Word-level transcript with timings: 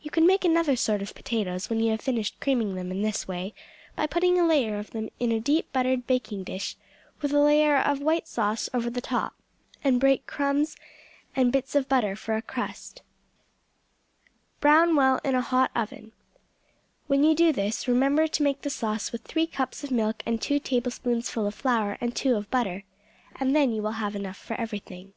You 0.00 0.10
can 0.10 0.26
make 0.26 0.46
another 0.46 0.76
sort 0.76 1.02
of 1.02 1.14
potatoes 1.14 1.68
when 1.68 1.78
you 1.80 1.90
have 1.90 2.00
finished 2.00 2.40
creaming 2.40 2.74
them 2.74 2.90
in 2.90 3.02
this 3.02 3.28
way, 3.28 3.52
by 3.96 4.06
putting 4.06 4.40
a 4.40 4.46
layer 4.46 4.78
of 4.78 4.92
them 4.92 5.10
in 5.20 5.30
a 5.30 5.40
deep 5.40 5.70
buttered 5.74 6.06
baking 6.06 6.44
dish, 6.44 6.74
with 7.20 7.34
a 7.34 7.38
layer 7.38 7.76
of 7.76 8.00
white 8.00 8.26
sauce 8.26 8.70
over 8.72 8.88
the 8.88 9.02
top, 9.02 9.34
and 9.84 10.00
break 10.00 10.26
crumbs 10.26 10.74
and 11.36 11.52
bits 11.52 11.74
of 11.74 11.86
butter 11.86 12.16
for 12.16 12.34
a 12.34 12.40
crust. 12.40 13.02
Brown 14.58 14.96
well 14.96 15.20
in 15.22 15.34
a 15.34 15.42
hot 15.42 15.70
oven. 15.76 16.12
When 17.06 17.22
you 17.22 17.34
do 17.34 17.52
this, 17.52 17.86
remember 17.86 18.26
to 18.26 18.42
make 18.42 18.62
the 18.62 18.70
sauce 18.70 19.12
with 19.12 19.20
three 19.24 19.46
cups 19.46 19.84
of 19.84 19.90
milk 19.90 20.22
and 20.24 20.40
two 20.40 20.58
tablespoonfuls 20.58 21.46
of 21.46 21.54
flour 21.54 21.98
and 22.00 22.16
two 22.16 22.36
of 22.36 22.50
butter, 22.50 22.84
and 23.38 23.54
then 23.54 23.72
you 23.74 23.82
will 23.82 23.92
have 24.00 24.16
enough 24.16 24.38
for 24.38 24.58
everything. 24.58 25.12